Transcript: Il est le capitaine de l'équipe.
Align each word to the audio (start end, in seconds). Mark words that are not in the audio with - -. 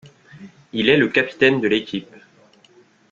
Il 0.73 0.89
est 0.89 0.97
le 0.97 1.09
capitaine 1.09 1.61
de 1.61 1.67
l'équipe. 1.67 2.09